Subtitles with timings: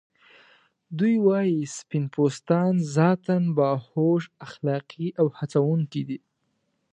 [0.97, 6.19] دوی وايي سپین پوستان ذاتاً باهوښ، اخلاقی او هڅونکي دي.